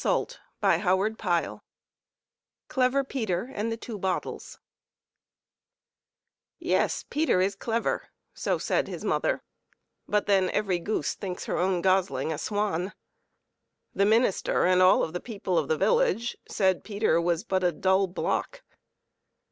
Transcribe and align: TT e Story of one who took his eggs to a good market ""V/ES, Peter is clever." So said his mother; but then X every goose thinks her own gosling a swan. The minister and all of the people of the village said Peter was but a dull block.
TT 0.03 0.03
e 0.03 0.07
Story 0.07 0.81
of 0.81 0.85
one 0.97 1.11
who 1.11 1.15
took 1.15 1.21
his 2.73 2.95
eggs 2.95 3.15
to 3.21 3.47
a 3.53 3.77
good 3.93 4.01
market 4.01 4.49
""V/ES, 6.59 7.05
Peter 7.11 7.39
is 7.39 7.53
clever." 7.55 8.07
So 8.33 8.57
said 8.57 8.87
his 8.87 9.05
mother; 9.05 9.43
but 10.07 10.25
then 10.25 10.45
X 10.45 10.57
every 10.57 10.79
goose 10.79 11.13
thinks 11.13 11.45
her 11.45 11.59
own 11.59 11.83
gosling 11.83 12.33
a 12.33 12.39
swan. 12.39 12.93
The 13.93 14.05
minister 14.07 14.65
and 14.65 14.81
all 14.81 15.03
of 15.03 15.13
the 15.13 15.19
people 15.19 15.59
of 15.59 15.67
the 15.67 15.77
village 15.77 16.35
said 16.49 16.83
Peter 16.83 17.21
was 17.21 17.43
but 17.43 17.63
a 17.63 17.71
dull 17.71 18.07
block. 18.07 18.63